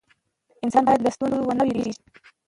انسان 0.63 0.83
باید 0.87 1.03
له 1.03 1.11
ستونزو 1.15 1.43
ونه 1.47 1.63
ویریږي. 1.65 1.95